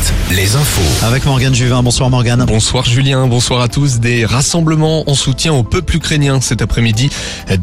7, 0.00 0.36
les 0.36 0.56
infos. 0.56 1.06
Avec 1.06 1.24
Morgane 1.24 1.54
Juvin. 1.54 1.82
Bonsoir 1.82 2.10
Morgane. 2.10 2.44
Bonsoir 2.46 2.84
Julien, 2.84 3.26
bonsoir 3.26 3.60
à 3.60 3.68
tous. 3.68 3.98
Des 3.98 4.24
rassemblements 4.24 5.08
en 5.08 5.14
soutien 5.14 5.52
au 5.52 5.62
peuple 5.62 5.96
ukrainien 5.96 6.40
cet 6.40 6.62
après-midi. 6.62 7.10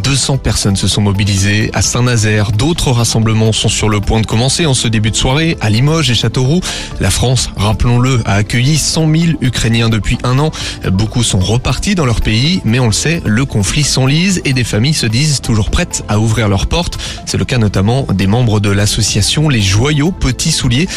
200 0.04 0.38
personnes 0.38 0.76
se 0.76 0.88
sont 0.88 1.02
mobilisées 1.02 1.70
à 1.74 1.82
Saint-Nazaire. 1.82 2.52
D'autres 2.52 2.92
rassemblements 2.92 3.52
sont 3.52 3.70
sur 3.70 3.90
le 3.90 4.02
point 4.02 4.22
de 4.22 4.26
commencer 4.26 4.66
en 4.66 4.74
ce 4.74 4.88
début 4.88 5.12
de 5.12 5.16
soirée 5.16 5.58
à 5.62 5.70
Limoges 5.70 6.10
et 6.10 6.16
Châteauroux. 6.16 6.62
La 7.00 7.12
France, 7.12 7.50
rappelons-le, 7.56 8.22
a 8.26 8.34
accueilli 8.34 8.78
100 8.78 9.12
000 9.16 9.24
Ukrainiens 9.42 9.90
depuis 9.90 10.18
un 10.24 10.40
an. 10.40 10.52
Beaucoup 10.92 11.24
sont 11.24 11.40
repartis 11.40 11.96
dans 11.96 12.06
leur 12.06 12.22
pays, 12.22 12.62
mais 12.66 12.80
on 12.80 12.88
le 12.88 12.94
sait, 12.94 13.22
le 13.26 13.46
conflit 13.46 13.84
s'enlise 13.84 14.42
et 14.46 14.54
des 14.54 14.64
familles 14.64 14.94
se 14.94 15.06
disent 15.06 15.42
toujours 15.42 15.70
prêtes 15.70 16.04
à 16.08 16.20
ouvrir 16.20 16.50
leurs 16.50 16.68
portes. 16.68 16.98
C'est 17.26 17.38
le 17.38 17.46
cas 17.46 17.58
notamment 17.58 18.08
des 18.14 18.28
membres 18.28 18.60
de 18.60 18.70
l'association 18.70 19.50
Les 19.50 19.62
Joyaux 19.62 20.12
Petits 20.12 20.52
Souliers 20.52 20.88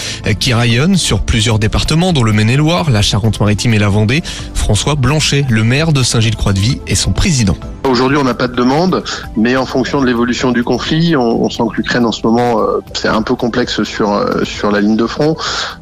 qui 0.41 0.55
rayonnent 0.55 0.97
sur 0.97 1.21
plusieurs 1.29 1.59
départements 1.59 2.15
dont 2.15 2.23
le 2.23 2.33
Maine-et-Loire, 2.33 2.91
la 2.91 3.03
Charente-Maritime 3.03 3.75
et 3.75 3.79
la 3.79 3.91
Vendée. 3.91 4.23
François 4.55 4.95
Blanchet, 4.95 5.45
le 5.51 5.63
maire 5.63 5.93
de 5.93 6.03
Saint-Gilles-Croix-de-Vie, 6.03 6.81
est 6.87 6.95
son 6.95 7.13
président. 7.13 7.57
Aujourd'hui, 7.85 8.19
on 8.19 8.25
n'a 8.25 8.35
pas 8.35 8.49
de 8.49 8.55
demande, 8.55 9.03
mais 9.37 9.57
en 9.57 9.65
fonction 9.65 10.01
de 10.01 10.07
l'évolution 10.07 10.53
du 10.53 10.63
conflit, 10.63 11.17
on, 11.17 11.49
sent 11.49 11.63
que 11.71 11.77
l'Ukraine 11.77 12.05
en 12.05 12.13
ce 12.13 12.21
moment, 12.27 12.61
euh, 12.61 12.81
c'est 12.95 13.09
un 13.09 13.23
peu 13.23 13.35
complexe 13.35 13.83
sur 13.83 14.13
euh, 14.13 14.45
sur 14.45 14.71
la 14.71 14.81
ligne 14.81 14.97
de 14.97 15.07
front. 15.07 15.37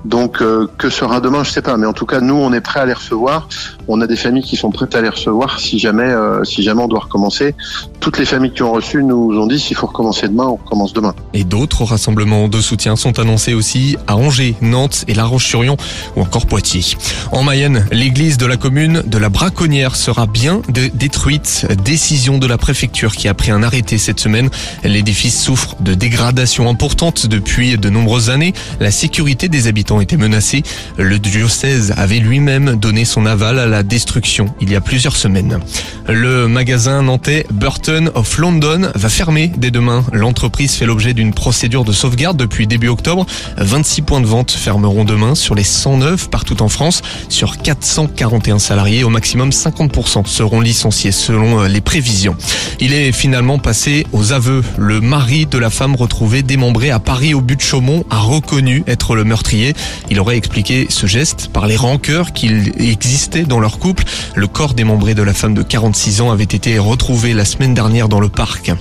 Donc, 0.04 0.40
euh, 0.40 0.68
que 0.78 0.88
sera 0.88 1.20
demain, 1.20 1.42
je 1.42 1.50
sais 1.50 1.62
pas. 1.62 1.76
Mais 1.76 1.86
en 1.86 1.92
tout 1.92 2.06
cas, 2.06 2.20
nous, 2.20 2.34
on 2.34 2.52
est 2.52 2.60
prêts 2.60 2.80
à 2.80 2.86
les 2.86 2.92
recevoir. 2.92 3.48
On 3.88 4.00
a 4.00 4.06
des 4.06 4.16
familles 4.16 4.44
qui 4.44 4.56
sont 4.56 4.70
prêtes 4.70 4.94
à 4.94 5.00
les 5.02 5.08
recevoir 5.08 5.58
si 5.58 5.78
jamais 5.78 6.12
si 6.44 6.62
jamais 6.62 6.82
on 6.82 6.88
doit 6.88 7.00
recommencer. 7.00 7.54
Toutes 8.00 8.18
les 8.18 8.24
familles 8.24 8.52
qui 8.52 8.62
ont 8.62 8.72
reçu 8.72 9.02
nous 9.02 9.36
ont 9.38 9.46
dit 9.46 9.58
s'il 9.58 9.76
faut 9.76 9.86
recommencer 9.86 10.28
demain, 10.28 10.44
on 10.46 10.56
recommence 10.56 10.92
demain. 10.92 11.14
Et 11.34 11.44
d'autres 11.44 11.84
rassemblements 11.84 12.48
de 12.48 12.60
soutien 12.60 12.94
sont 12.96 13.18
annoncés 13.18 13.54
aussi 13.54 13.96
à 14.06 14.16
Angers, 14.16 14.54
Nantes 14.60 15.04
et 15.08 15.14
La 15.14 15.24
Roche-sur-Yon 15.24 15.76
ou 16.16 16.20
encore 16.22 16.46
Poitiers. 16.46 16.96
En 17.32 17.42
Mayenne, 17.42 17.84
l'église 17.90 18.38
de 18.38 18.46
la 18.46 18.56
commune 18.56 19.02
de 19.06 19.18
la 19.18 19.28
Braconnière 19.28 19.96
sera 19.96 20.26
bien 20.26 20.62
dé- 20.68 20.90
détruite. 20.90 21.66
Décision 21.86 22.38
de 22.38 22.48
la 22.48 22.58
préfecture 22.58 23.14
qui 23.14 23.28
a 23.28 23.34
pris 23.34 23.52
un 23.52 23.62
arrêté 23.62 23.96
cette 23.96 24.18
semaine. 24.18 24.50
L'édifice 24.82 25.40
souffre 25.40 25.76
de 25.78 25.94
dégradations 25.94 26.68
importantes 26.68 27.28
depuis 27.28 27.78
de 27.78 27.88
nombreuses 27.90 28.28
années. 28.28 28.54
La 28.80 28.90
sécurité 28.90 29.48
des 29.48 29.68
habitants 29.68 30.00
était 30.00 30.16
menacée. 30.16 30.64
Le 30.98 31.20
diocèse 31.20 31.94
avait 31.96 32.18
lui-même 32.18 32.74
donné 32.74 33.04
son 33.04 33.24
aval 33.24 33.60
à 33.60 33.66
la 33.66 33.84
destruction 33.84 34.52
il 34.60 34.72
y 34.72 34.74
a 34.74 34.80
plusieurs 34.80 35.14
semaines. 35.14 35.60
Le 36.08 36.48
magasin 36.48 37.02
nantais 37.02 37.46
Burton 37.52 38.10
of 38.16 38.36
London 38.38 38.90
va 38.92 39.08
fermer 39.08 39.52
dès 39.56 39.70
demain. 39.70 40.04
L'entreprise 40.12 40.74
fait 40.74 40.86
l'objet 40.86 41.14
d'une 41.14 41.34
procédure 41.34 41.84
de 41.84 41.92
sauvegarde 41.92 42.36
depuis 42.36 42.66
début 42.66 42.88
octobre. 42.88 43.26
26 43.58 44.02
points 44.02 44.20
de 44.20 44.26
vente 44.26 44.50
fermeront 44.50 45.04
demain 45.04 45.36
sur 45.36 45.54
les 45.54 45.62
109 45.62 46.30
partout 46.30 46.62
en 46.62 46.68
France. 46.68 47.02
Sur 47.28 47.58
441 47.58 48.58
salariés, 48.58 49.04
au 49.04 49.08
maximum 49.08 49.50
50% 49.50 50.26
seront 50.26 50.60
licenciés 50.60 51.12
selon 51.12 51.60
euh, 51.60 51.75
prévisions. 51.80 52.36
Il 52.80 52.92
est 52.92 53.12
finalement 53.12 53.58
passé 53.58 54.06
aux 54.12 54.32
aveux. 54.32 54.62
Le 54.78 55.00
mari 55.00 55.46
de 55.46 55.58
la 55.58 55.70
femme 55.70 55.96
retrouvée 55.96 56.42
démembrée 56.42 56.90
à 56.90 56.98
Paris 56.98 57.34
au 57.34 57.40
but 57.40 57.56
de 57.56 57.62
Chaumont 57.62 58.04
a 58.10 58.18
reconnu 58.18 58.84
être 58.86 59.14
le 59.14 59.24
meurtrier. 59.24 59.74
Il 60.10 60.20
aurait 60.20 60.36
expliqué 60.36 60.86
ce 60.90 61.06
geste 61.06 61.48
par 61.52 61.66
les 61.66 61.76
rancœurs 61.76 62.32
qu'il 62.32 62.72
existait 62.78 63.44
dans 63.44 63.60
leur 63.60 63.78
couple. 63.78 64.04
Le 64.34 64.46
corps 64.46 64.74
démembré 64.74 65.14
de 65.14 65.22
la 65.22 65.32
femme 65.32 65.54
de 65.54 65.62
46 65.62 66.20
ans 66.20 66.30
avait 66.30 66.44
été 66.44 66.78
retrouvé 66.78 67.32
la 67.32 67.44
semaine 67.44 67.74
dernière 67.74 68.08
dans 68.08 68.20
le 68.20 68.28
parc. 68.28 68.72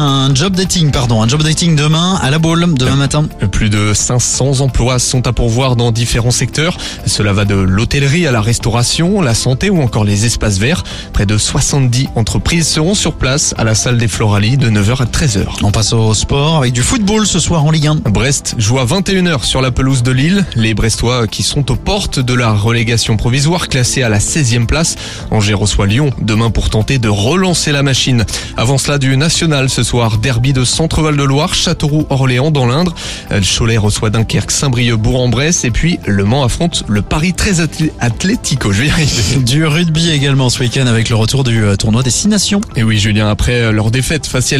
Un 0.00 0.32
job 0.32 0.54
dating, 0.54 0.92
pardon, 0.92 1.20
un 1.24 1.26
job 1.26 1.42
dating 1.42 1.74
demain 1.74 2.20
à 2.22 2.30
la 2.30 2.38
boule, 2.38 2.72
demain 2.74 2.94
matin. 2.94 3.26
Plus 3.50 3.68
de 3.68 3.92
500 3.92 4.60
emplois 4.60 5.00
sont 5.00 5.26
à 5.26 5.32
pourvoir 5.32 5.74
dans 5.74 5.90
différents 5.90 6.30
secteurs. 6.30 6.78
Cela 7.04 7.32
va 7.32 7.44
de 7.44 7.56
l'hôtellerie 7.56 8.24
à 8.24 8.30
la 8.30 8.40
restauration, 8.40 9.20
la 9.20 9.34
santé 9.34 9.70
ou 9.70 9.82
encore 9.82 10.04
les 10.04 10.24
espaces 10.24 10.58
verts. 10.58 10.84
Près 11.12 11.26
de 11.26 11.36
70 11.36 12.10
entreprises 12.14 12.68
seront 12.68 12.94
sur 12.94 13.14
place 13.14 13.56
à 13.58 13.64
la 13.64 13.74
salle 13.74 13.98
des 13.98 14.06
Floralies 14.06 14.56
de 14.56 14.70
9h 14.70 15.02
à 15.02 15.06
13h. 15.06 15.46
On 15.64 15.72
passe 15.72 15.92
au 15.92 16.14
sport 16.14 16.58
avec 16.58 16.74
du 16.74 16.82
football 16.82 17.26
ce 17.26 17.40
soir 17.40 17.64
en 17.64 17.72
Ligue 17.72 17.88
1. 17.88 17.96
Brest 18.08 18.54
joue 18.56 18.78
à 18.78 18.84
21h 18.84 19.42
sur 19.42 19.60
la 19.60 19.72
pelouse 19.72 20.04
de 20.04 20.12
Lille. 20.12 20.46
Les 20.54 20.74
Brestois 20.74 21.26
qui 21.26 21.42
sont 21.42 21.72
aux 21.72 21.76
portes 21.76 22.20
de 22.20 22.34
la 22.34 22.52
relégation 22.52 23.16
provisoire 23.16 23.66
classée 23.66 24.04
à 24.04 24.08
la 24.08 24.20
16e 24.20 24.66
place. 24.66 24.94
Angers 25.32 25.54
reçoit 25.54 25.88
Lyon 25.88 26.10
demain 26.22 26.50
pour 26.50 26.70
tenter 26.70 27.00
de 27.00 27.08
relancer 27.08 27.72
la 27.72 27.82
machine. 27.82 28.24
Avant 28.56 28.78
cela 28.78 28.98
du 28.98 29.16
national 29.16 29.68
ce 29.68 29.82
soir, 29.82 29.87
derby 30.20 30.52
de 30.52 30.64
Centre-Val 30.64 31.16
de 31.16 31.22
Loire, 31.22 31.54
Châteauroux-Orléans 31.54 32.50
dans 32.50 32.66
l'Indre. 32.66 32.94
Le 33.30 33.40
Cholet 33.42 33.76
reçoit 33.78 34.10
Dunkerque, 34.10 34.50
Saint-Brieuc, 34.50 34.98
Bourg-en-Bresse 34.98 35.64
et 35.64 35.70
puis 35.70 35.98
Le 36.06 36.24
Mans 36.24 36.44
affronte 36.44 36.84
le 36.88 37.00
Paris 37.02 37.32
très 37.32 37.60
athlé- 37.60 37.92
athlético. 38.00 38.72
Je 38.72 38.82
vais 38.82 38.88
y 38.88 38.90
arriver. 38.90 39.08
Du 39.38 39.64
rugby 39.66 40.10
également 40.10 40.50
ce 40.50 40.60
week-end 40.60 40.86
avec 40.86 41.08
le 41.08 41.16
retour 41.16 41.42
du 41.44 41.62
euh, 41.64 41.76
tournoi 41.76 42.02
des 42.02 42.10
6 42.10 42.28
nations. 42.28 42.60
Et 42.76 42.82
oui, 42.82 42.98
Julien, 42.98 43.28
après 43.30 43.72
leur 43.72 43.90
défaite 43.90 44.26
face 44.26 44.52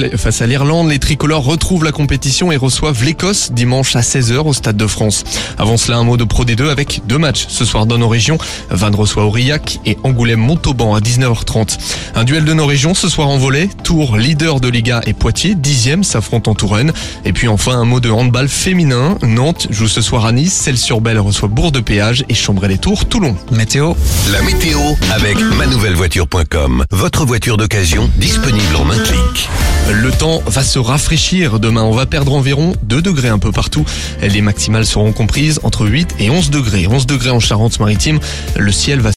à 0.43 0.47
l'Irlande, 0.47 0.89
les 0.89 0.99
tricolores 0.99 1.45
retrouvent 1.45 1.85
la 1.85 1.93
compétition 1.93 2.51
et 2.53 2.57
reçoivent 2.57 3.05
l'Écosse 3.05 3.53
dimanche 3.53 3.97
à 3.97 4.01
16h 4.01 4.39
au 4.39 4.53
Stade 4.53 4.77
de 4.77 4.87
France. 4.87 5.25
Avant 5.59 5.77
cela, 5.77 5.99
un 5.99 6.05
mot 6.05 6.17
de 6.17 6.25
Pro 6.25 6.45
D2 6.45 6.69
avec 6.71 7.03
deux 7.07 7.19
matchs 7.19 7.47
ce 7.49 7.65
soir 7.65 7.87
dans 7.87 7.99
nos 7.99 8.09
régions. 8.09 8.39
Vannes 8.71 8.95
reçoit 8.95 9.25
Aurillac 9.25 9.81
et 9.85 9.99
Angoulême-Montauban 10.05 10.95
à 10.95 11.01
19h30. 11.01 11.79
Un 12.15 12.25
duel 12.25 12.45
de 12.45 12.55
nos 12.55 12.67
régions 12.67 12.95
ce 12.95 13.09
soir 13.09 13.29
en 13.29 13.39
volet. 13.39 13.69
Tours, 13.85 14.17
leader 14.17 14.61
de 14.61 14.69
Liga 14.69 15.01
et 15.07 15.13
Poitiers, 15.19 15.55
dixième, 15.55 16.05
s'affrontent 16.05 16.51
en 16.51 16.55
Touraine. 16.55 16.93
Et 17.25 17.33
puis 17.33 17.49
enfin, 17.49 17.73
un 17.73 17.85
mot 17.85 18.01
de 18.01 18.11
handball 18.11 18.49
féminin. 18.49 19.19
Nantes 19.23 19.67
joue 19.71 19.89
ce 19.89 20.01
soir 20.01 20.25
à 20.25 20.33
Nice. 20.33 20.53
Celle-sur-Belle 20.53 21.19
reçoit 21.19 21.49
Bourg-de-Péage 21.49 22.25
et 22.29 22.35
Chambray-les-Tours, 22.35 23.07
Toulon. 23.07 23.37
Météo. 23.51 23.95
La 24.31 24.43
météo 24.43 24.79
avec 25.13 25.39
manouvellevoiture.com. 25.41 26.85
Votre 26.91 27.25
voiture 27.25 27.57
d'occasion 27.57 28.11
disponible 28.17 28.77
en 28.77 28.91
un 28.91 28.99
clic. 28.99 29.49
Le 29.91 30.11
temps 30.11 30.43
va 30.47 30.63
se 30.63 30.79
rafraîchir 30.79 31.61
demain. 31.61 31.83
On 31.83 31.93
va 31.93 32.05
perdre 32.05 32.35
environ 32.35 32.75
2 32.83 33.01
degrés 33.01 33.29
un 33.29 33.39
peu 33.39 33.53
partout. 33.53 33.87
Les 34.21 34.43
maximales 34.43 34.85
seront 34.85 35.13
comprises 35.13 35.61
entre 35.63 35.87
8 35.87 36.17
et 36.19 36.29
11 36.29 36.51
degrés. 36.51 36.87
11 36.87 37.07
degrés 37.07 37.31
en 37.31 37.41
Charente-Maritime. 37.41 38.21
Le 38.57 38.73
ciel 38.73 39.01
va 39.01 39.07